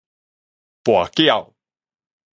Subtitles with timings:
[0.83, 1.53] 跋筊